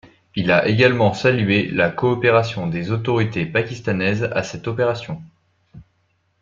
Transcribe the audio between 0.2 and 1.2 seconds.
Il a également